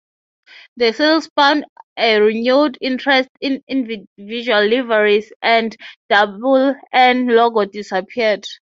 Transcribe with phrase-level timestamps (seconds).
[0.77, 1.63] The sales spawned
[1.95, 5.73] a renewed interest in individual liveries, and
[6.09, 8.47] the "double-N" logo disappeared.